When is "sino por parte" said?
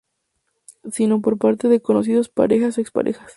0.91-1.67